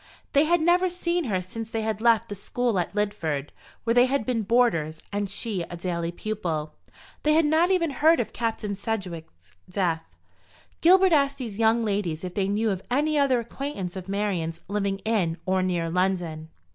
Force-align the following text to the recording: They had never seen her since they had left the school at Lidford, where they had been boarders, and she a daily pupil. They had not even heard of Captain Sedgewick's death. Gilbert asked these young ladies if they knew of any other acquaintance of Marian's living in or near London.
They 0.33 0.45
had 0.45 0.61
never 0.61 0.89
seen 0.89 1.25
her 1.25 1.43
since 1.43 1.69
they 1.69 1.83
had 1.83 2.01
left 2.01 2.27
the 2.27 2.33
school 2.33 2.79
at 2.79 2.95
Lidford, 2.95 3.49
where 3.83 3.93
they 3.93 4.07
had 4.07 4.25
been 4.25 4.41
boarders, 4.41 4.99
and 5.13 5.29
she 5.29 5.61
a 5.61 5.77
daily 5.77 6.11
pupil. 6.11 6.73
They 7.21 7.33
had 7.33 7.45
not 7.45 7.69
even 7.69 7.91
heard 7.91 8.19
of 8.19 8.33
Captain 8.33 8.75
Sedgewick's 8.75 9.53
death. 9.69 10.03
Gilbert 10.81 11.13
asked 11.13 11.37
these 11.37 11.59
young 11.59 11.85
ladies 11.85 12.23
if 12.23 12.33
they 12.33 12.47
knew 12.47 12.71
of 12.71 12.81
any 12.89 13.15
other 13.19 13.39
acquaintance 13.39 13.95
of 13.95 14.09
Marian's 14.09 14.61
living 14.67 14.97
in 15.05 15.37
or 15.45 15.61
near 15.61 15.87
London. 15.87 16.49